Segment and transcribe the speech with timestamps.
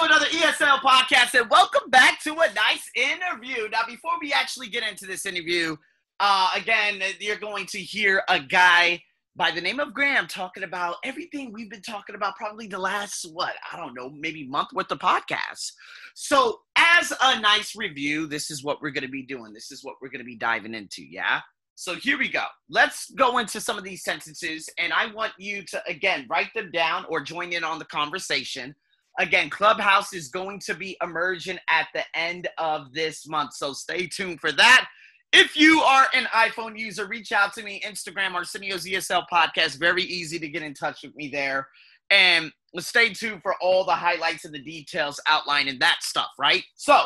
[0.00, 3.68] to another ESL podcast and welcome back to a nice interview.
[3.68, 5.76] Now, before we actually get into this interview,
[6.20, 9.02] uh, again, you're going to hear a guy
[9.36, 13.26] by the name of Graham talking about everything we've been talking about probably the last,
[13.32, 15.72] what, I don't know, maybe month worth of podcasts.
[16.14, 19.52] So, as a nice review, this is what we're going to be doing.
[19.52, 21.40] This is what we're going to be diving into, yeah?
[21.74, 22.44] So here we go.
[22.70, 26.70] Let's go into some of these sentences, and I want you to, again, write them
[26.70, 28.74] down or join in on the conversation.
[29.20, 34.06] Again, Clubhouse is going to be emerging at the end of this month, so stay
[34.06, 34.88] tuned for that.
[35.30, 39.78] If you are an iPhone user, reach out to me, Instagram, Arsenio's ESL podcast.
[39.78, 41.68] Very easy to get in touch with me there.
[42.08, 46.64] And stay tuned for all the highlights and the details outlining that stuff, right?
[46.76, 47.02] So,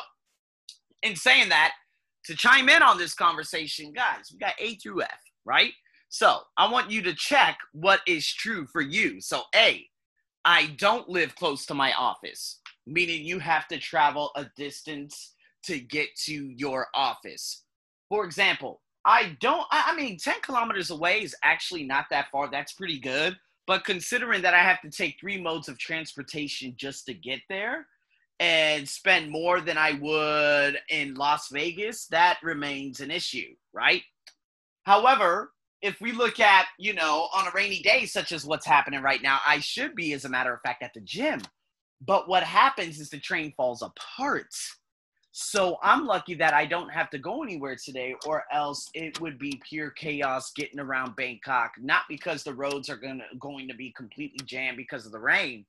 [1.02, 1.73] in saying that,
[2.27, 5.73] to chime in on this conversation, guys, we got A through F, right?
[6.10, 9.21] So I want you to check what is true for you.
[9.21, 9.85] So, A,
[10.45, 15.79] I don't live close to my office, meaning you have to travel a distance to
[15.79, 17.65] get to your office.
[18.09, 22.51] For example, I don't, I mean, 10 kilometers away is actually not that far.
[22.51, 23.37] That's pretty good.
[23.66, 27.87] But considering that I have to take three modes of transportation just to get there,
[28.40, 34.02] and spend more than I would in Las Vegas, that remains an issue, right?
[34.83, 35.52] However,
[35.85, 39.21] if we look at, you know, on a rainy day, such as what's happening right
[39.23, 41.43] now, I should be, as a matter of fact, at the gym.
[42.01, 44.49] But what happens is the train falls apart.
[45.32, 49.38] So I'm lucky that I don't have to go anywhere today, or else it would
[49.38, 51.73] be pure chaos getting around Bangkok.
[51.79, 55.66] Not because the roads are gonna going to be completely jammed because of the rain,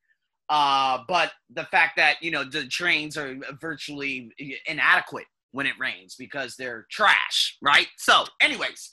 [0.48, 4.32] uh, but the fact that you know the trains are virtually
[4.68, 7.88] inadequate when it rains because they're trash, right?
[7.98, 8.92] So, anyways,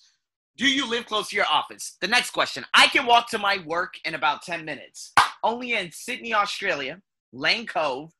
[0.56, 1.96] do you live close to your office?
[2.00, 5.12] The next question: I can walk to my work in about ten minutes.
[5.42, 7.00] Only in Sydney, Australia,
[7.32, 8.12] Lane Cove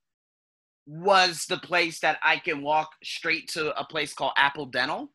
[0.86, 5.12] was the place that I can walk straight to a place called Apple Dental,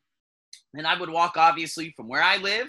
[0.74, 2.68] and I would walk obviously from where I live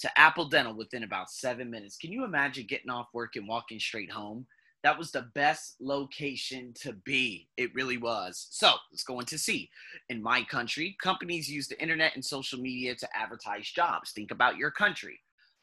[0.00, 1.96] to Apple Dental within about seven minutes.
[1.96, 4.46] Can you imagine getting off work and walking straight home?
[4.82, 7.48] That was the best location to be.
[7.56, 8.48] It really was.
[8.50, 9.70] So let's go into C.
[10.08, 14.12] In my country, companies use the internet and social media to advertise jobs.
[14.12, 15.20] Think about your country.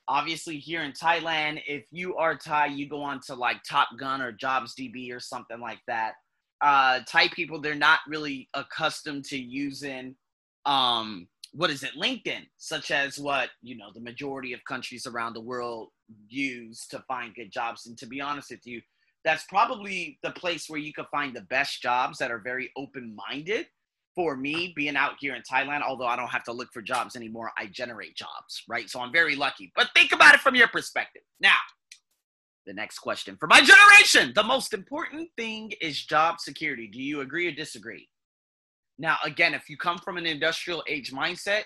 [0.07, 4.21] Obviously, here in Thailand, if you are Thai, you go on to like Top Gun
[4.21, 6.13] or Jobs DB or something like that.
[6.61, 10.15] Uh, Thai people, they're not really accustomed to using
[10.65, 15.33] um, what is it, LinkedIn, such as what you know the majority of countries around
[15.33, 15.89] the world
[16.27, 17.85] use to find good jobs.
[17.85, 18.81] And to be honest with you,
[19.25, 23.15] that's probably the place where you could find the best jobs that are very open
[23.29, 23.67] minded.
[24.15, 27.15] For me, being out here in Thailand, although I don't have to look for jobs
[27.15, 28.89] anymore, I generate jobs, right?
[28.89, 29.71] So I'm very lucky.
[29.75, 31.21] But think about it from your perspective.
[31.39, 31.55] Now,
[32.65, 36.87] the next question for my generation the most important thing is job security.
[36.87, 38.09] Do you agree or disagree?
[38.97, 41.63] Now, again, if you come from an industrial age mindset,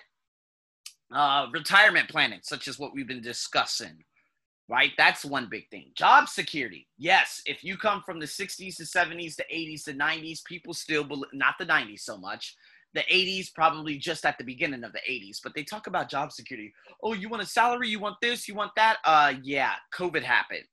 [1.12, 4.04] uh, retirement planning, such as what we've been discussing,
[4.68, 4.92] right?
[4.96, 5.90] That's one big thing.
[5.94, 6.88] Job security.
[6.96, 11.04] Yes, if you come from the 60s to 70s to 80s to 90s, people still
[11.04, 12.56] believe, not the 90s so much.
[12.94, 16.30] The 80s, probably just at the beginning of the 80s, but they talk about job
[16.30, 16.72] security.
[17.02, 17.88] Oh, you want a salary?
[17.88, 18.46] You want this?
[18.46, 18.98] You want that?
[19.04, 20.64] Uh, yeah, COVID happened.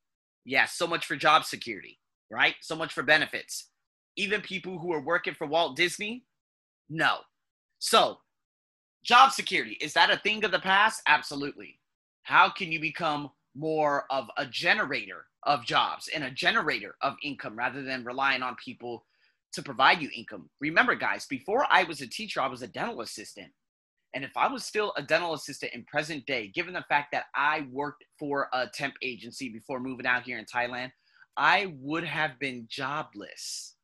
[0.46, 2.56] Yeah, so much for job security, right?
[2.62, 3.70] So much for benefits.
[4.18, 6.26] Even people who are working for Walt Disney,
[6.90, 7.20] no.
[7.80, 8.18] So,
[9.04, 11.02] job security, is that a thing of the past?
[11.08, 11.80] Absolutely.
[12.24, 17.56] How can you become more of a generator of jobs and a generator of income
[17.56, 19.06] rather than relying on people
[19.54, 20.50] to provide you income.
[20.60, 23.52] Remember, guys, before I was a teacher, I was a dental assistant.
[24.14, 27.26] And if I was still a dental assistant in present day, given the fact that
[27.36, 30.92] I worked for a temp agency before moving out here in Thailand,
[31.38, 33.76] I would have been jobless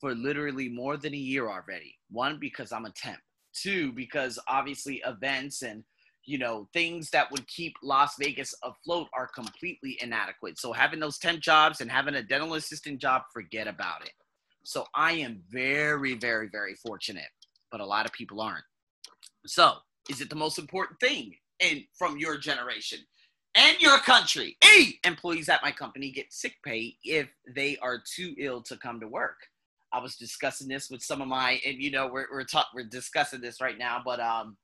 [0.00, 1.98] for literally more than a year already.
[2.10, 3.18] One, because I'm a temp.
[3.54, 5.84] Two, because obviously events and
[6.24, 10.58] you know, things that would keep Las Vegas afloat are completely inadequate.
[10.58, 14.12] So having those temp jobs and having a dental assistant job, forget about it.
[14.64, 17.28] So I am very, very, very fortunate,
[17.70, 18.64] but a lot of people aren't.
[19.46, 19.74] So
[20.08, 22.98] is it the most important thing in from your generation
[23.56, 24.56] and your country?
[24.62, 29.00] Hey, employees at my company get sick pay if they are too ill to come
[29.00, 29.38] to work.
[29.92, 32.84] I was discussing this with some of my, and you know, we're we're talk, we're
[32.84, 34.56] discussing this right now, but um,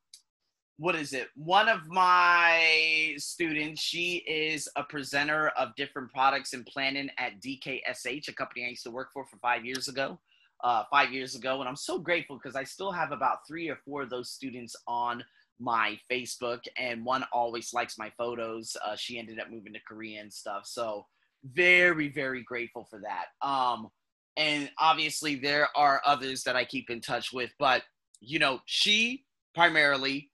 [0.79, 1.29] what is it?
[1.35, 8.29] One of my students, she is a presenter of different products and planning at DKSH,
[8.29, 10.19] a company I used to work for for five years ago.
[10.65, 13.79] Uh, five years ago, and I'm so grateful because I still have about three or
[13.85, 15.23] four of those students on
[15.61, 18.77] my Facebook, and one always likes my photos.
[18.85, 21.07] Uh, she ended up moving to Korea and stuff, so
[21.45, 23.47] very, very grateful for that.
[23.49, 23.89] Um,
[24.37, 27.83] and obviously there are others that I keep in touch with, but
[28.21, 29.25] you know, she
[29.55, 30.31] primarily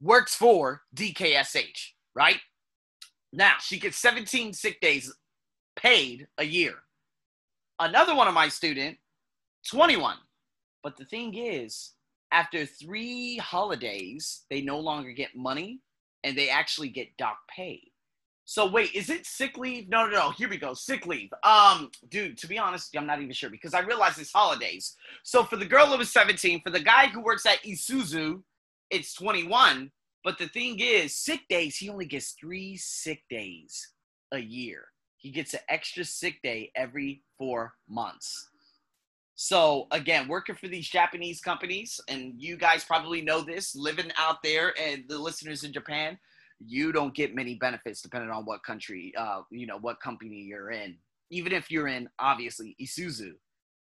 [0.00, 2.40] works for DKSH, right?
[3.32, 5.12] Now, she gets 17 sick days
[5.76, 6.74] paid a year.
[7.78, 8.98] Another one of my student,
[9.70, 10.16] 21.
[10.82, 11.92] But the thing is,
[12.32, 15.80] after three holidays, they no longer get money
[16.24, 17.80] and they actually get doc pay.
[18.44, 19.88] So wait, is it sick leave?
[19.88, 20.30] No, no, no.
[20.30, 20.74] Here we go.
[20.74, 21.30] Sick leave.
[21.44, 24.96] Um, dude, to be honest, I'm not even sure because I realize it's holidays.
[25.22, 28.42] So for the girl who was 17, for the guy who works at Isuzu,
[28.90, 29.90] it's 21.
[30.22, 33.92] But the thing is, sick days, he only gets three sick days
[34.32, 34.84] a year.
[35.16, 38.48] He gets an extra sick day every four months.
[39.34, 44.42] So again, working for these Japanese companies, and you guys probably know this, living out
[44.42, 46.18] there, and the listeners in Japan,
[46.58, 50.70] you don't get many benefits depending on what country, uh, you know, what company you're
[50.70, 50.96] in.
[51.30, 53.32] Even if you're in, obviously, Isuzu,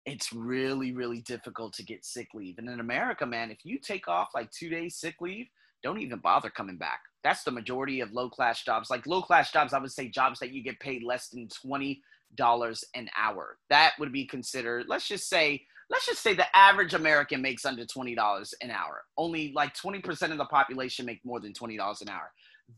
[0.06, 2.58] it's really, really difficult to get sick leave.
[2.58, 5.48] And in America, man, if you take off like two days sick leave,
[5.84, 7.02] don't even bother coming back.
[7.24, 8.90] That's the majority of low class jobs.
[8.90, 12.02] Like low class jobs, I would say jobs that you get paid less than twenty
[12.36, 13.58] dollars an hour.
[13.70, 14.86] That would be considered.
[14.88, 19.04] Let's just say, let's just say the average American makes under twenty dollars an hour.
[19.18, 22.32] Only like twenty percent of the population make more than twenty dollars an hour.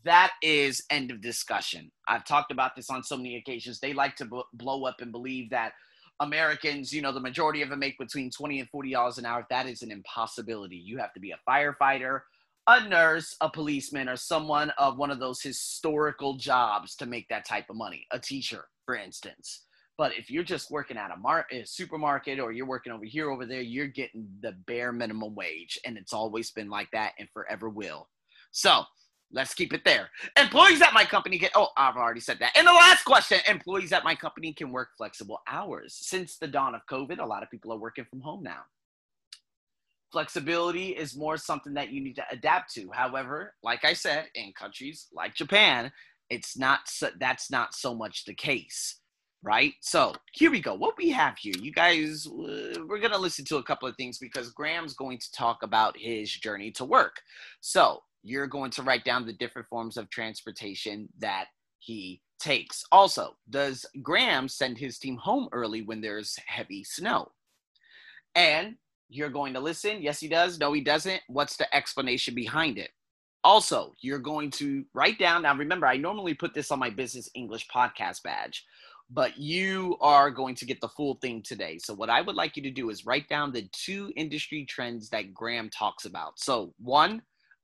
[0.05, 1.91] That is end of discussion.
[2.07, 3.79] I've talked about this on so many occasions.
[3.79, 5.73] They like to b- blow up and believe that
[6.23, 9.45] Americans, you know, the majority of them make between 20 and 40 dollars an hour.
[9.49, 10.77] That is an impossibility.
[10.77, 12.21] You have to be a firefighter,
[12.67, 17.45] a nurse, a policeman, or someone of one of those historical jobs to make that
[17.45, 18.05] type of money.
[18.11, 19.63] A teacher, for instance.
[19.97, 23.29] But if you're just working at a, mar- a supermarket or you're working over here,
[23.29, 25.77] over there, you're getting the bare minimum wage.
[25.85, 28.09] And it's always been like that and forever will.
[28.51, 28.83] So
[29.33, 30.09] let's keep it there.
[30.39, 32.55] Employees at my company get, oh, I've already said that.
[32.55, 35.95] And the last question employees at my company can work flexible hours.
[35.99, 38.61] Since the dawn of COVID, a lot of people are working from home now.
[40.11, 42.89] Flexibility is more something that you need to adapt to.
[42.93, 45.91] However, like I said, in countries like Japan,
[46.29, 48.99] it's not so, that's not so much the case,
[49.41, 49.73] right?
[49.81, 50.75] So here we go.
[50.75, 54.19] What we have here, you guys, uh, we're gonna listen to a couple of things
[54.19, 57.15] because Graham's going to talk about his journey to work.
[57.59, 61.45] So you're going to write down the different forms of transportation that
[61.79, 62.83] he takes.
[62.91, 67.31] Also, does Graham send his team home early when there's heavy snow?
[68.35, 68.75] And
[69.09, 70.01] you're going to listen.
[70.01, 70.59] Yes, he does.
[70.59, 71.21] No, he doesn't.
[71.27, 72.89] What's the explanation behind it?
[73.43, 75.43] Also, you're going to write down.
[75.43, 78.65] Now, remember, I normally put this on my business English podcast badge,
[79.11, 81.77] but you are going to get the full thing today.
[81.77, 85.09] So, what I would like you to do is write down the two industry trends
[85.09, 86.39] that Graham talks about.
[86.39, 87.21] So, one,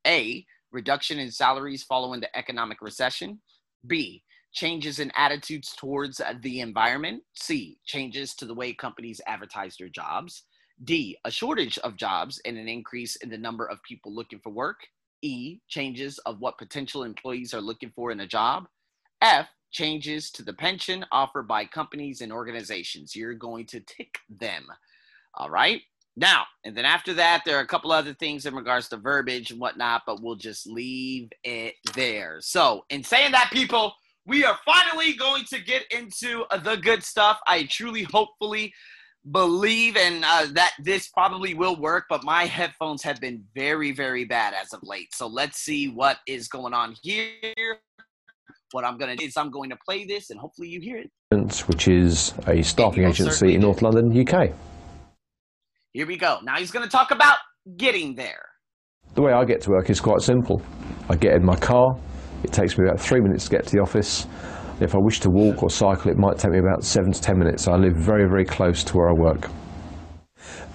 [0.10, 3.40] A, reduction in salaries following the economic recession.
[3.88, 7.24] B, changes in attitudes towards the environment.
[7.36, 10.44] C, changes to the way companies advertise their jobs.
[10.84, 14.50] D, a shortage of jobs and an increase in the number of people looking for
[14.50, 14.80] work.
[15.22, 18.68] E, changes of what potential employees are looking for in a job.
[19.22, 23.16] F, changes to the pension offered by companies and organizations.
[23.16, 24.66] You're going to tick them.
[25.36, 25.82] All right.
[26.20, 29.52] Now, and then after that, there are a couple other things in regards to verbiage
[29.52, 32.40] and whatnot, but we'll just leave it there.
[32.42, 33.94] So, in saying that, people,
[34.26, 37.40] we are finally going to get into the good stuff.
[37.48, 38.74] I truly, hopefully,
[39.32, 44.26] believe and uh, that this probably will work, but my headphones have been very, very
[44.26, 45.16] bad as of late.
[45.16, 47.78] So let's see what is going on here.
[48.72, 50.98] What I'm going to do is I'm going to play this and hopefully you hear
[50.98, 51.12] it.
[51.68, 54.52] Which is a staffing agency in North London, UK.
[55.92, 56.38] Here we go.
[56.44, 57.38] Now he's going to talk about
[57.76, 58.46] getting there.
[59.16, 60.62] The way I get to work is quite simple.
[61.10, 61.98] I get in my car.
[62.44, 64.28] It takes me about three minutes to get to the office.
[64.80, 67.40] If I wish to walk or cycle, it might take me about seven to ten
[67.40, 67.68] minutes.
[67.68, 69.50] I live very, very close to where I work.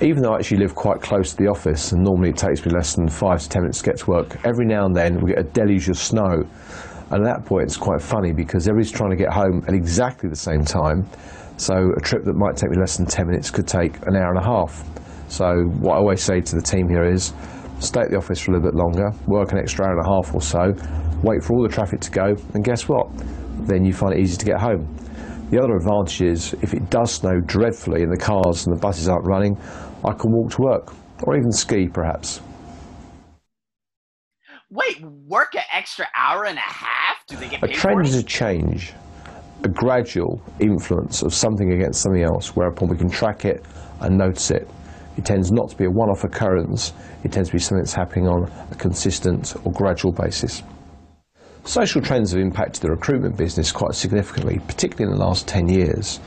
[0.00, 2.72] Even though I actually live quite close to the office, and normally it takes me
[2.72, 5.30] less than five to ten minutes to get to work, every now and then we
[5.30, 6.42] get a deluge of snow.
[7.10, 10.28] And at that point, it's quite funny because everybody's trying to get home at exactly
[10.28, 11.08] the same time.
[11.56, 14.34] So a trip that might take me less than 10 minutes could take an hour
[14.34, 14.84] and a half.
[15.28, 15.46] So
[15.80, 17.32] what I always say to the team here is
[17.80, 20.08] stay at the office for a little bit longer, work an extra hour and a
[20.08, 20.72] half or so,
[21.22, 23.08] wait for all the traffic to go, and guess what?
[23.66, 24.86] then you find it easy to get home.
[25.50, 29.08] The other advantage is if it does snow dreadfully and the cars and the buses
[29.08, 29.56] aren't running,
[30.04, 32.40] I can walk to work or even ski perhaps.
[34.70, 37.24] Wait, work an extra hour and a half?
[37.28, 38.92] Do they get A trend is a change,
[39.62, 43.64] a gradual influence of something against something else, whereupon we can track it
[44.00, 44.68] and notice it.
[45.16, 46.92] It tends not to be a one off occurrence,
[47.22, 50.62] it tends to be something that's happening on a consistent or gradual basis.
[51.64, 56.20] Social trends have impacted the recruitment business quite significantly, particularly in the last 10 years.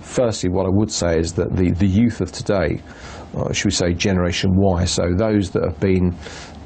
[0.00, 2.80] Firstly, what I would say is that the, the youth of today,
[3.36, 6.14] uh, should we say Generation Y, so those that have been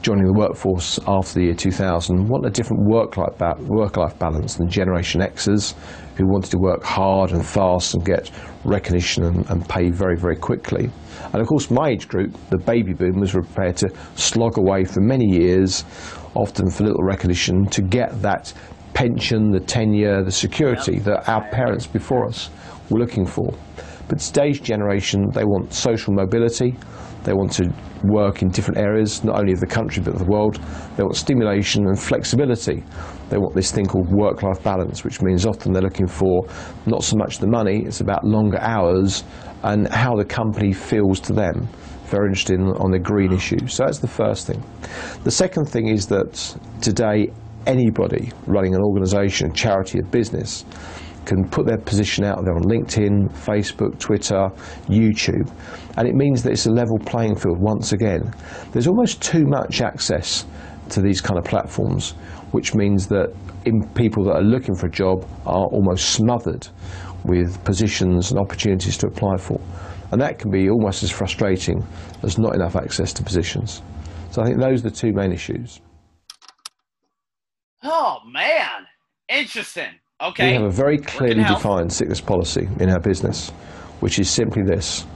[0.03, 4.69] joining the workforce after the year 2000 want a different work-life, ba- work-life balance than
[4.69, 5.75] Generation Xers,
[6.17, 8.31] who wanted to work hard and fast and get
[8.65, 10.91] recognition and, and pay very, very quickly.
[11.33, 15.01] And of course, my age group, the baby boomers, were prepared to slog away for
[15.01, 15.85] many years,
[16.35, 18.53] often for little recognition, to get that
[18.95, 21.05] pension, the tenure, the security Yep.
[21.05, 22.51] that our parents before us
[22.91, 23.53] were looking for.
[24.09, 26.75] But today's generation, they want social mobility.
[27.25, 27.71] They want to
[28.05, 30.59] work in different areas, not only of the country but of the world.
[30.97, 32.83] They want stimulation and flexibility.
[33.29, 36.47] They want this thing called work-life balance, which means often they're looking for
[36.87, 39.25] not so much the money, it's about longer hours
[39.63, 41.69] and how the company feels to them.
[42.07, 43.67] Very interested in, on the green issue.
[43.67, 44.63] So that's the first thing.
[45.25, 47.31] The second thing is that today
[47.67, 50.65] anybody running an organisation, a charity, a business
[51.27, 54.49] can put their position out there on LinkedIn, Facebook, Twitter,
[54.87, 55.51] YouTube,
[55.99, 58.33] and it means that it's a level playing field once again.
[58.73, 60.47] There's almost too much access
[60.89, 62.15] to these kind of platforms,
[62.53, 66.69] which means that in people that are looking for a job are almost smothered
[67.25, 69.61] with positions and opportunities to apply for.
[70.11, 71.85] And that can be almost as frustrating
[72.23, 73.83] as not enough access to positions.
[74.31, 75.81] So I think those are the two main issues.
[77.83, 78.87] Oh man,
[79.29, 79.99] interesting.
[80.21, 80.49] Okay.
[80.49, 83.51] We have a very clearly defined sickness policy in our business,
[84.01, 85.07] which is simply this.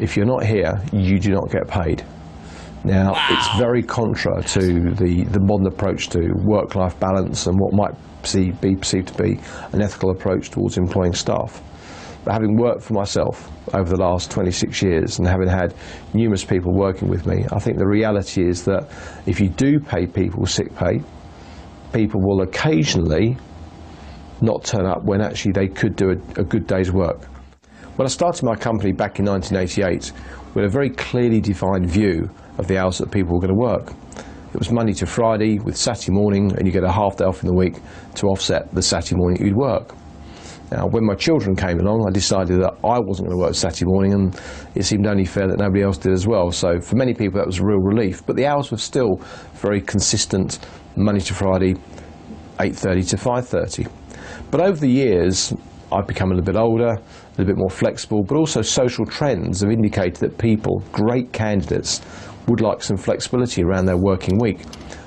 [0.00, 2.04] If you're not here, you do not get paid.
[2.84, 7.94] Now, it's very contra to the, the modern approach to work-life balance and what might
[8.22, 9.40] perceive, be perceived to be
[9.72, 11.62] an ethical approach towards employing staff.
[12.24, 15.74] But having worked for myself over the last 26 years and having had
[16.12, 18.88] numerous people working with me, I think the reality is that
[19.26, 21.02] if you do pay people sick pay,
[21.92, 23.36] people will occasionally
[24.40, 27.26] not turn up when actually they could do a, a good day's work.
[27.94, 30.12] When I started my company back in 1988,
[30.54, 33.92] with a very clearly defined view of the hours that people were going to work.
[34.52, 37.42] It was Monday to Friday with Saturday morning, and you get a half day off
[37.42, 37.76] in the week
[38.16, 39.94] to offset the Saturday morning you'd work.
[40.70, 43.86] Now, when my children came along, I decided that I wasn't going to work Saturday
[43.86, 44.40] morning, and
[44.74, 46.50] it seemed only fair that nobody else did as well.
[46.50, 48.24] So, for many people, that was a real relief.
[48.26, 49.16] But the hours were still
[49.54, 50.58] very consistent,
[50.96, 51.74] Monday to Friday,
[52.58, 53.86] 8:30 to 5:30.
[54.50, 55.52] But over the years,
[55.90, 59.60] I've become a little bit older, a little bit more flexible, but also social trends
[59.60, 62.00] have indicated that people, great candidates,
[62.46, 64.60] would like some flexibility around their working week.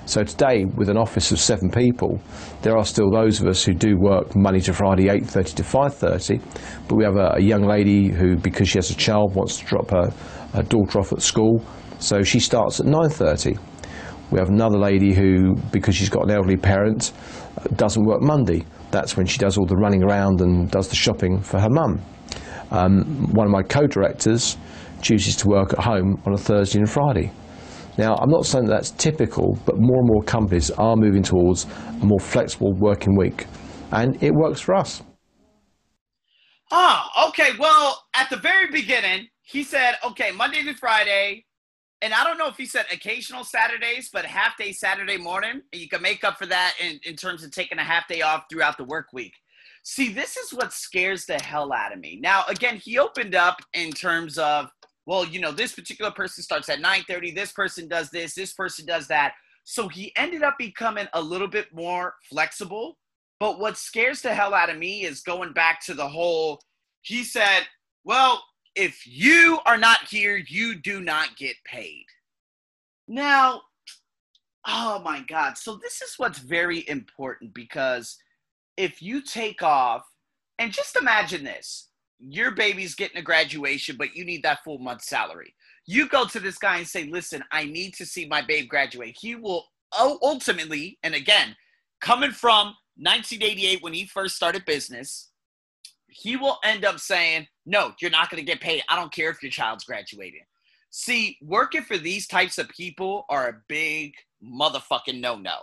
[0.06, 2.22] So today, with an office of seven people,
[2.62, 6.42] there are still those of us who do work Monday to Friday, 8.30 to 5.30,
[6.88, 9.66] but we have a, a young lady who, because she has a child, wants to
[9.66, 10.12] drop her,
[10.54, 11.64] her daughter off at school,
[12.00, 13.58] so she starts at 9.30.
[14.30, 17.12] We have another lady who, because she's got an elderly parent,
[17.76, 18.64] doesn't work Monday.
[18.92, 22.02] That's when she does all the running around and does the shopping for her mum.
[22.72, 24.58] Um, one of my co-directors
[25.06, 27.32] chooses to work at home on a Thursday and Friday.
[27.98, 31.66] Now, I'm not saying that that's typical, but more and more companies are moving towards
[32.02, 33.46] a more flexible working week,
[33.92, 35.04] and it works for us.
[36.72, 37.52] Oh, okay.
[37.60, 41.46] Well, at the very beginning, he said, okay, Monday to Friday.
[42.02, 45.62] And I don't know if he said occasional Saturdays, but half day Saturday morning.
[45.72, 48.22] And you can make up for that in, in terms of taking a half day
[48.22, 49.34] off throughout the work week.
[49.84, 52.20] See, this is what scares the hell out of me.
[52.22, 54.70] Now, again, he opened up in terms of,
[55.06, 58.86] well, you know, this particular person starts at 9:30, this person does this, this person
[58.86, 59.34] does that.
[59.64, 62.98] So he ended up becoming a little bit more flexible.
[63.40, 66.62] But what scares the hell out of me is going back to the whole
[67.06, 67.68] he said,
[68.04, 68.44] Well,
[68.76, 72.06] if you are not here, you do not get paid.
[73.08, 73.62] Now,
[74.68, 75.58] oh my God.
[75.58, 78.18] So, this is what's very important because
[78.76, 80.04] if you take off,
[80.58, 81.90] and just imagine this
[82.28, 85.54] your baby's getting a graduation, but you need that full month salary.
[85.86, 89.18] You go to this guy and say, Listen, I need to see my babe graduate.
[89.20, 89.66] He will
[89.98, 91.56] ultimately, and again,
[92.02, 95.30] coming from 1988 when he first started business,
[96.08, 98.84] he will end up saying, No, you're not going to get paid.
[98.90, 100.42] I don't care if your child's graduating.
[100.90, 104.14] See, working for these types of people are a big
[104.44, 105.58] motherfucking no no.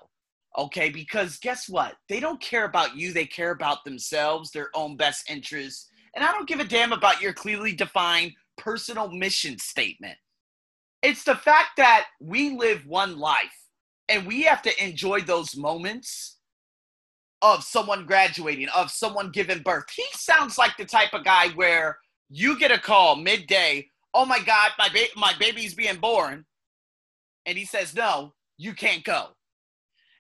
[0.58, 1.94] Okay, because guess what?
[2.10, 5.88] They don't care about you, they care about themselves, their own best interests.
[6.14, 10.18] And I don't give a damn about your clearly defined personal mission statement.
[11.02, 13.66] It's the fact that we live one life
[14.08, 16.38] and we have to enjoy those moments
[17.40, 19.86] of someone graduating, of someone giving birth.
[19.94, 21.98] He sounds like the type of guy where
[22.30, 26.44] you get a call midday, oh my God, my, ba- my baby's being born.
[27.46, 29.30] And he says, no, you can't go.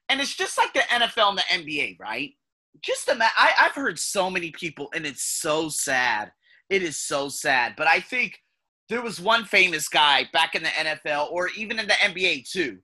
[0.08, 2.32] And it's just like the NFL and the NBA, right?
[2.80, 6.32] Just ima- I, I've heard so many people, and it's so sad.
[6.70, 7.74] It is so sad.
[7.76, 8.38] But I think
[8.88, 12.78] there was one famous guy back in the NFL or even in the NBA too.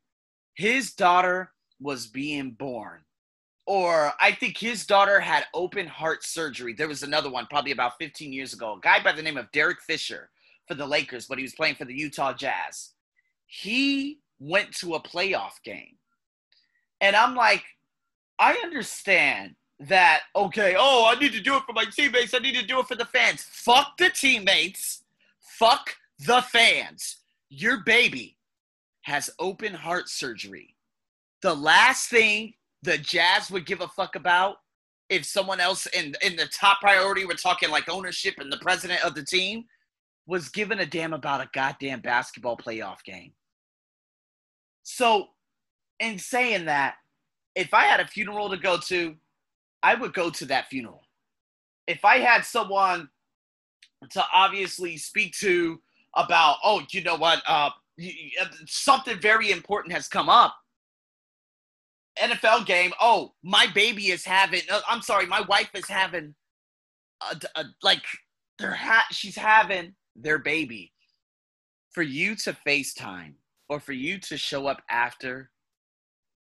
[0.55, 3.01] His daughter was being born.
[3.67, 6.73] Or I think his daughter had open heart surgery.
[6.73, 8.75] There was another one probably about 15 years ago.
[8.75, 10.31] A guy by the name of Derek Fisher
[10.67, 12.93] for the Lakers, but he was playing for the Utah Jazz.
[13.47, 15.97] He went to a playoff game.
[17.01, 17.65] And I'm like,
[18.39, 22.35] I understand that, okay, oh, I need to do it for my teammates.
[22.35, 23.47] I need to do it for the fans.
[23.49, 25.03] Fuck the teammates.
[25.41, 27.19] Fuck the fans.
[27.49, 28.37] Your baby
[29.03, 30.75] has open heart surgery.
[31.43, 34.57] The last thing the Jazz would give a fuck about
[35.09, 39.05] if someone else in, in the top priority, we're talking like ownership and the president
[39.05, 39.65] of the team,
[40.27, 43.33] was given a damn about a goddamn basketball playoff game.
[44.83, 45.29] So,
[46.01, 46.97] in saying that,
[47.55, 49.15] if I had a funeral to go to,
[49.83, 51.03] I would go to that funeral.
[51.87, 53.09] If I had someone
[54.11, 55.81] to obviously speak to
[56.15, 57.71] about, oh, you know what, uh,
[58.67, 60.55] something very important has come up.
[62.19, 62.93] NFL game.
[63.01, 64.63] Oh, my baby is having.
[64.71, 66.35] Uh, I'm sorry, my wife is having.
[67.31, 68.03] A, a, like,
[68.59, 70.93] they're ha- she's having their baby.
[71.93, 73.35] For you to FaceTime
[73.69, 75.51] or for you to show up after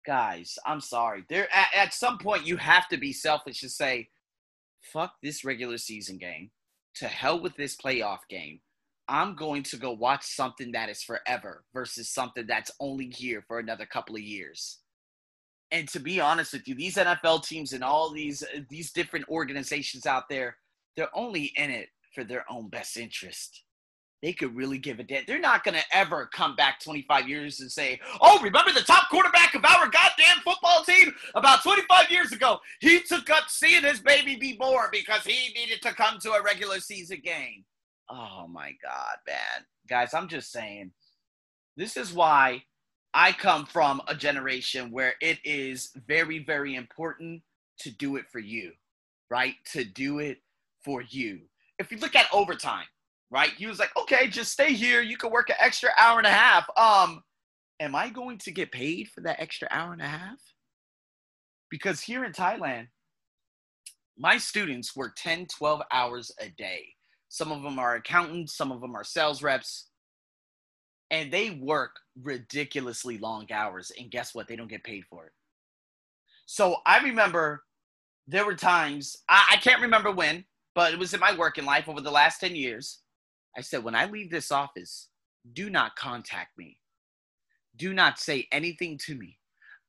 [0.07, 1.25] guys, I'm sorry.
[1.29, 4.07] There at, at some point you have to be selfish to say,
[4.81, 6.49] fuck this regular season game.
[6.95, 8.61] To hell with this playoff game.
[9.07, 13.59] I'm going to go watch something that is forever versus something that's only here for
[13.59, 14.79] another couple of years.
[15.71, 20.05] And to be honest with you, these NFL teams and all these these different organizations
[20.05, 20.57] out there,
[20.95, 23.63] they're only in it for their own best interest
[24.21, 25.23] they could really give a damn.
[25.27, 29.09] They're not going to ever come back 25 years and say, oh, remember the top
[29.09, 32.59] quarterback of our goddamn football team about 25 years ago?
[32.79, 36.41] He took up seeing his baby be born because he needed to come to a
[36.41, 37.63] regular season game.
[38.09, 39.65] Oh my God, man.
[39.87, 40.91] Guys, I'm just saying,
[41.75, 42.63] this is why
[43.13, 47.43] I come from a generation where it is very, very important
[47.79, 48.71] to do it for you,
[49.29, 49.53] right?
[49.73, 50.39] To do it
[50.83, 51.41] for you.
[51.77, 52.85] If you look at overtime,
[53.29, 53.51] right?
[53.57, 55.01] He was like, okay, just stay here.
[55.01, 56.67] You can work an extra hour and a half.
[56.77, 57.23] Um,
[57.79, 60.39] am I going to get paid for that extra hour and a half?
[61.69, 62.87] Because here in Thailand,
[64.17, 66.85] my students work 10, 12 hours a day.
[67.29, 69.89] Some of them are accountants, some of them are sales reps,
[71.11, 71.91] and they work
[72.23, 73.91] ridiculously long hours.
[73.99, 74.47] And guess what?
[74.47, 75.33] They don't get paid for it.
[76.45, 77.63] So I remember
[78.27, 81.89] there were times, I, I can't remember when, but it was in my working life
[81.89, 83.01] over the last 10 years
[83.57, 85.09] I said, when I leave this office,
[85.53, 86.79] do not contact me.
[87.75, 89.39] Do not say anything to me.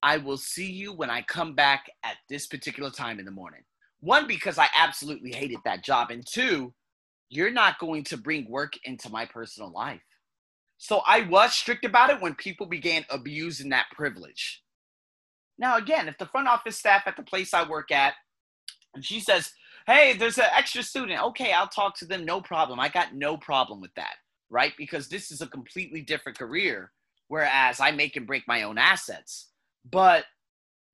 [0.03, 3.63] I will see you when I come back at this particular time in the morning.
[4.01, 6.11] One, because I absolutely hated that job.
[6.11, 6.73] And two,
[7.29, 10.01] you're not going to bring work into my personal life.
[10.79, 14.63] So I was strict about it when people began abusing that privilege.
[15.59, 18.15] Now, again, if the front office staff at the place I work at,
[18.95, 19.53] and she says,
[19.89, 21.23] hey, there's an extra student.
[21.29, 22.25] Okay, I'll talk to them.
[22.25, 22.79] No problem.
[22.79, 24.17] I got no problem with that,
[24.51, 24.75] right?
[24.77, 26.93] Because this is a completely different career,
[27.29, 29.49] whereas I make and break my own assets.
[29.91, 30.27] But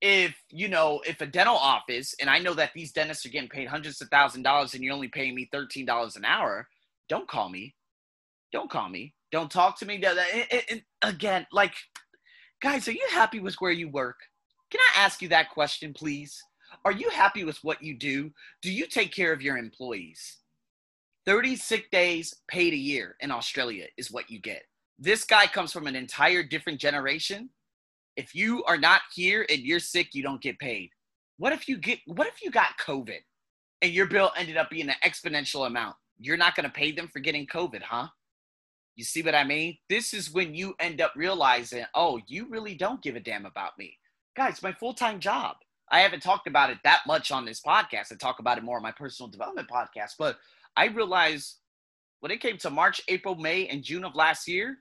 [0.01, 3.49] if you know if a dental office and i know that these dentists are getting
[3.49, 6.67] paid hundreds of thousand dollars and you're only paying me $13 an hour
[7.07, 7.73] don't call me
[8.51, 10.03] don't call me don't talk to me
[11.01, 11.73] again like
[12.61, 14.17] guys are you happy with where you work
[14.69, 16.43] can i ask you that question please
[16.85, 18.31] are you happy with what you do?
[18.61, 20.37] Do you take care of your employees?
[21.25, 24.61] 30 sick days paid a year in Australia is what you get.
[24.99, 27.49] This guy comes from an entire different generation.
[28.15, 30.91] If you are not here and you're sick, you don't get paid.
[31.37, 33.19] What if you get what if you got COVID
[33.81, 35.95] and your bill ended up being an exponential amount?
[36.19, 38.07] You're not going to pay them for getting COVID, huh?
[38.95, 39.77] You see what I mean?
[39.89, 43.77] This is when you end up realizing, oh, you really don't give a damn about
[43.77, 43.97] me.
[44.37, 45.57] Guys, my full time job.
[45.91, 48.11] I haven't talked about it that much on this podcast.
[48.11, 50.13] I talk about it more on my personal development podcast.
[50.17, 50.37] But
[50.75, 51.57] I realized
[52.21, 54.77] when it came to March, April, May, and June of last year,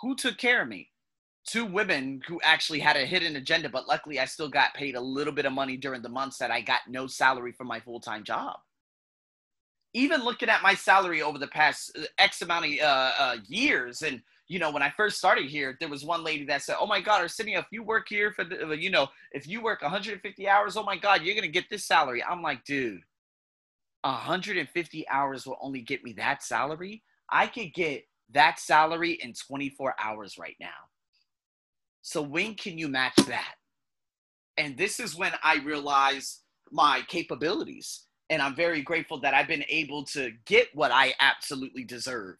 [0.00, 0.88] who took care of me?
[1.46, 5.00] Two women who actually had a hidden agenda, but luckily I still got paid a
[5.00, 8.00] little bit of money during the months that I got no salary from my full
[8.00, 8.56] time job.
[9.94, 14.02] Even looking at my salary over the past uh, X amount of uh, uh, years
[14.02, 16.86] and you know, when I first started here, there was one lady that said, "Oh
[16.86, 19.80] my God, Arsenio, if you work here for the, uh, you know, if you work
[19.80, 23.04] 150 hours, oh my God, you're gonna get this salary." I'm like, dude,
[24.02, 27.04] 150 hours will only get me that salary.
[27.30, 30.90] I could get that salary in 24 hours right now.
[32.02, 33.54] So when can you match that?
[34.56, 36.40] And this is when I realize
[36.72, 38.02] my capabilities.
[38.30, 42.38] And I'm very grateful that I've been able to get what I absolutely deserve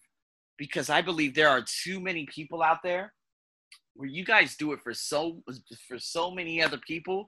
[0.60, 3.14] because I believe there are too many people out there
[3.94, 5.42] where you guys do it for so
[5.88, 7.26] for so many other people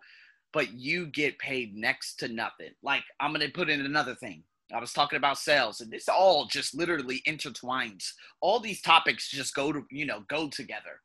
[0.53, 2.71] but you get paid next to nothing.
[2.83, 4.45] Like I'm gonna put in another thing.
[4.73, 8.12] I was talking about sales, and this all just literally intertwines.
[8.40, 11.01] All these topics just go to you know go together.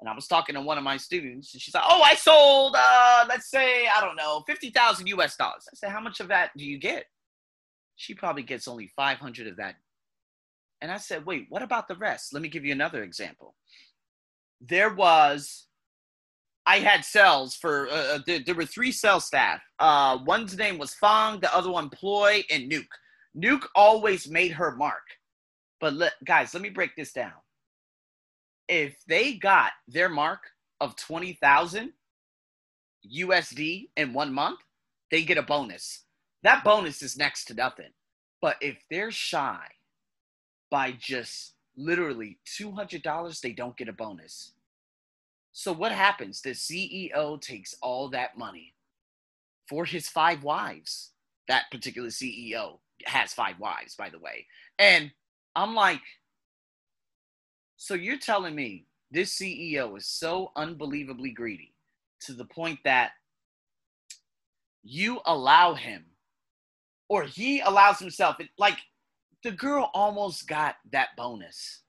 [0.00, 2.74] And I was talking to one of my students, and she's like, "Oh, I sold,
[2.76, 5.36] uh, let's say, I don't know, fifty thousand U.S.
[5.36, 7.04] dollars." I said, "How much of that do you get?"
[7.96, 9.76] She probably gets only five hundred of that.
[10.80, 13.54] And I said, "Wait, what about the rest?" Let me give you another example.
[14.60, 15.66] There was
[16.66, 19.60] I had cells for uh, uh, there, there, were three cell staff.
[19.78, 22.86] Uh, one's name was Fong, the other one Ploy, and Nuke.
[23.36, 25.02] Nuke always made her mark.
[25.80, 27.32] But let, guys, let me break this down.
[28.68, 30.40] If they got their mark
[30.80, 31.92] of twenty thousand
[33.12, 34.60] USD in one month,
[35.10, 36.04] they get a bonus.
[36.42, 37.90] That bonus is next to nothing.
[38.40, 39.66] But if they're shy
[40.70, 44.52] by just literally two hundred dollars, they don't get a bonus
[45.52, 46.42] so what happens?
[46.42, 48.74] The CEO takes all that money
[49.68, 51.12] for his five wives.
[51.48, 54.46] That particular CEO has five wives, by the way.
[54.78, 55.10] And
[55.56, 56.02] I'm like,
[57.76, 61.74] so you're telling me this CEO is so unbelievably greedy
[62.22, 63.12] to the point that
[64.82, 66.04] you allow him
[67.08, 68.78] or he allows himself like
[69.42, 71.82] the girl almost got that bonus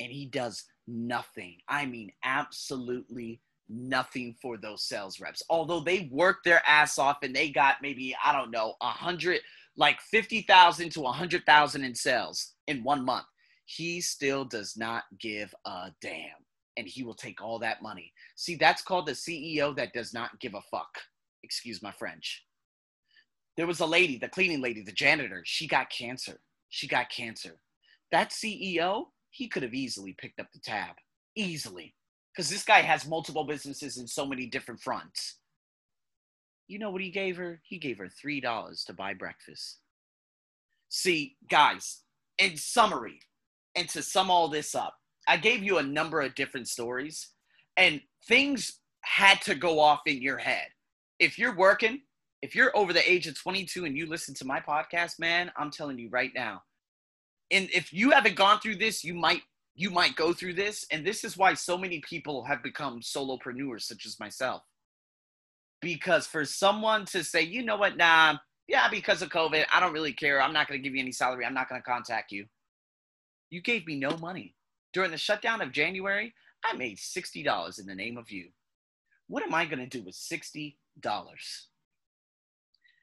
[0.00, 1.58] and he does nothing.
[1.68, 5.42] I mean, absolutely nothing for those sales reps.
[5.50, 9.40] Although they worked their ass off and they got maybe, I don't know, a hundred,
[9.76, 13.26] like 50,000 to a hundred thousand in sales in one month.
[13.64, 16.30] He still does not give a damn.
[16.78, 18.12] And he will take all that money.
[18.36, 20.90] See, that's called the CEO that does not give a fuck.
[21.42, 22.44] Excuse my French.
[23.56, 25.42] There was a lady, the cleaning lady, the janitor.
[25.46, 26.38] She got cancer.
[26.68, 27.58] She got cancer.
[28.12, 30.96] That CEO he could have easily picked up the tab.
[31.36, 31.94] Easily.
[32.32, 35.36] Because this guy has multiple businesses in so many different fronts.
[36.68, 37.60] You know what he gave her?
[37.62, 39.78] He gave her $3 to buy breakfast.
[40.88, 42.02] See, guys,
[42.38, 43.20] in summary,
[43.74, 44.94] and to sum all this up,
[45.28, 47.28] I gave you a number of different stories,
[47.76, 50.68] and things had to go off in your head.
[51.18, 52.02] If you're working,
[52.42, 55.70] if you're over the age of 22 and you listen to my podcast, man, I'm
[55.70, 56.62] telling you right now,
[57.50, 59.42] and if you haven't gone through this, you might
[59.76, 63.82] you might go through this, and this is why so many people have become solopreneurs,
[63.82, 64.62] such as myself.
[65.82, 69.92] Because for someone to say, you know what, nah, yeah, because of COVID, I don't
[69.92, 70.40] really care.
[70.40, 71.44] I'm not going to give you any salary.
[71.44, 72.46] I'm not going to contact you.
[73.50, 74.54] You gave me no money.
[74.94, 76.32] During the shutdown of January,
[76.64, 78.48] I made $60 in the name of you.
[79.28, 80.72] What am I going to do with $60?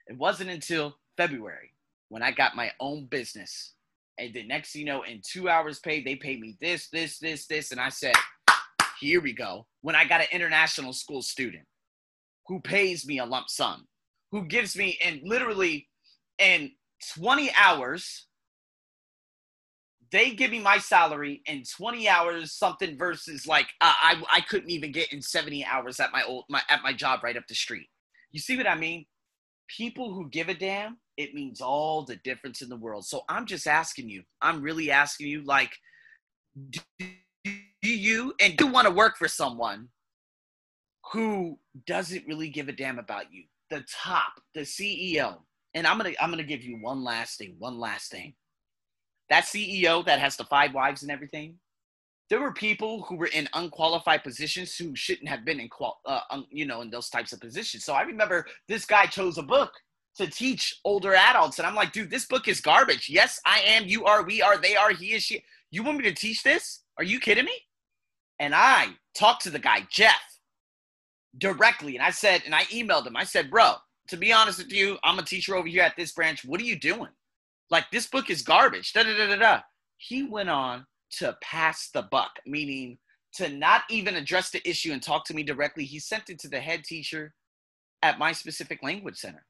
[0.08, 1.72] It wasn't until February
[2.10, 3.74] when I got my own business
[4.18, 7.48] and the next, you know, in two hours paid, they paid me this, this, this,
[7.48, 7.72] this.
[7.72, 8.14] And I said,
[9.00, 9.66] here we go.
[9.82, 11.64] When I got an international school student
[12.48, 13.88] who pays me a lump sum,
[14.32, 15.88] who gives me, and literally
[16.38, 16.72] in
[17.18, 18.28] 20 hours,
[20.12, 24.70] they give me my salary in 20 hours something versus like uh, I, I couldn't
[24.70, 27.56] even get in 70 hours at my old my at my job right up the
[27.56, 27.88] street
[28.32, 29.08] you see what i mean
[29.76, 33.06] people who give a damn it means all the difference in the world.
[33.06, 35.78] So I'm just asking you, I'm really asking you, like,
[36.70, 36.80] do
[37.84, 39.90] you and do you want to work for someone
[41.12, 43.44] who doesn't really give a damn about you?
[43.70, 45.38] The top, the CEO.
[45.76, 48.34] And I'm gonna I'm gonna give you one last thing, one last thing.
[49.30, 51.56] That CEO that has the five wives and everything,
[52.34, 56.22] there were people who were in unqualified positions who shouldn't have been in qual, uh,
[56.32, 57.86] um, you know, in those types of positions.
[57.86, 59.72] So I remember this guy chose a book
[60.16, 61.60] to teach older adults.
[61.60, 63.08] And I'm like, dude, this book is garbage.
[63.08, 65.44] Yes, I am, you are, we are, they are, he is, she.
[65.70, 66.82] You want me to teach this?
[66.98, 67.54] Are you kidding me?
[68.40, 70.40] And I talked to the guy, Jeff,
[71.38, 71.96] directly.
[71.96, 73.76] And I said, and I emailed him, I said, bro,
[74.08, 76.44] to be honest with you, I'm a teacher over here at this branch.
[76.44, 77.12] What are you doing?
[77.70, 78.92] Like, this book is garbage.
[78.92, 79.60] Da da da da da.
[79.98, 82.98] He went on to pass the buck, meaning
[83.36, 85.86] to not even address the issue and talk to me directly.
[85.86, 87.34] He sent it to the head teacher
[88.02, 89.46] at my specific language center.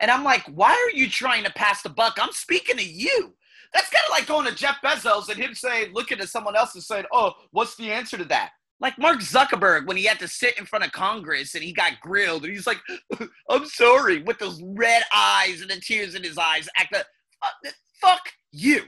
[0.00, 2.18] And I'm like, why are you trying to pass the buck?
[2.20, 3.34] I'm speaking to you.
[3.72, 6.74] That's kind of like going to Jeff Bezos and him saying, looking at someone else
[6.74, 8.50] and saying, oh, what's the answer to that?
[8.80, 12.00] Like Mark Zuckerberg when he had to sit in front of Congress and he got
[12.00, 12.80] grilled and he's like,
[13.48, 16.68] I'm sorry, with those red eyes and the tears in his eyes.
[16.76, 18.82] Act like, fuck you.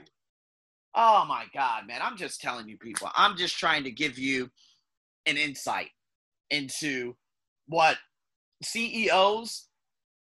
[0.95, 1.99] Oh my God, man.
[2.01, 3.09] I'm just telling you people.
[3.15, 4.49] I'm just trying to give you
[5.25, 5.89] an insight
[6.49, 7.15] into
[7.67, 7.97] what
[8.63, 9.67] CEOs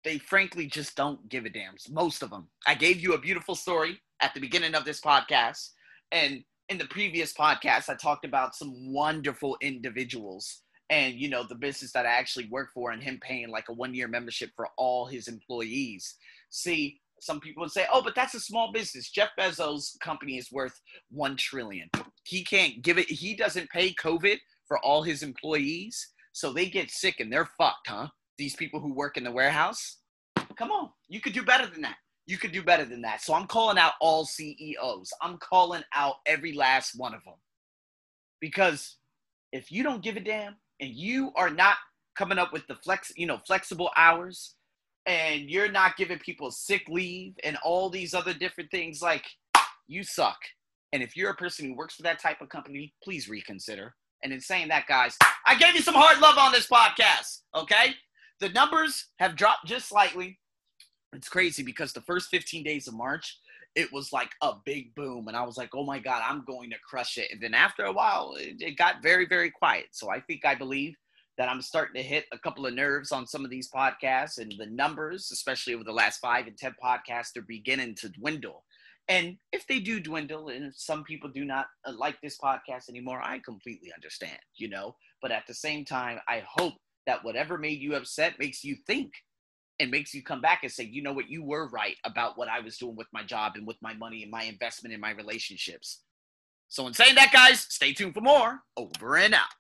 [0.05, 1.75] they frankly just don't give a damn.
[1.91, 2.49] Most of them.
[2.67, 5.71] I gave you a beautiful story at the beginning of this podcast.
[6.11, 11.55] And in the previous podcast, I talked about some wonderful individuals and, you know, the
[11.55, 14.69] business that I actually work for and him paying like a one year membership for
[14.77, 16.17] all his employees.
[16.51, 20.51] See, some people would say, "Oh, but that's a small business." Jeff Bezos' company is
[20.51, 20.81] worth
[21.11, 21.89] one trillion.
[22.25, 23.09] He can't give it.
[23.09, 27.89] He doesn't pay COVID for all his employees, so they get sick and they're fucked,
[27.89, 28.09] huh?
[28.39, 29.99] These people who work in the warehouse.
[30.57, 31.97] Come on, you could do better than that.
[32.27, 33.21] You could do better than that.
[33.23, 35.13] So I'm calling out all CEOs.
[35.21, 37.35] I'm calling out every last one of them,
[38.41, 38.97] because
[39.53, 41.77] if you don't give a damn and you are not
[42.17, 44.57] coming up with the flex, you know, flexible hours
[45.07, 49.25] and you're not giving people sick leave and all these other different things, like
[49.89, 50.39] you suck.
[50.93, 53.95] And if you're a person who works for that type of company, please reconsider.
[54.23, 57.41] And in saying that, guys, I gave you some hard love on this podcast.
[57.55, 57.95] Okay.
[58.41, 60.39] The numbers have dropped just slightly.
[61.13, 63.39] It's crazy because the first 15 days of March,
[63.75, 65.29] it was like a big boom.
[65.29, 67.29] And I was like, oh my God, I'm going to crush it.
[67.33, 69.87] And then after a while, it, got very, very quiet.
[69.93, 70.95] So I think I believe
[71.43, 74.55] that I'm starting to hit a couple of nerves on some of these podcasts, and
[74.57, 78.63] the numbers, especially over the last five and 10 podcasts, are beginning to dwindle.
[79.09, 83.21] And if they do dwindle, and some people do not uh, like this podcast anymore,
[83.21, 84.95] I completely understand, you know.
[85.21, 86.75] But at the same time, I hope
[87.09, 89.11] that whatever made you upset makes you think
[89.81, 92.47] and makes you come back and say, you know what, you were right about what
[92.47, 95.11] I was doing with my job and with my money and my investment and my
[95.11, 96.03] relationships.
[96.69, 98.61] So, in saying that, guys, stay tuned for more.
[98.77, 99.53] Over and out.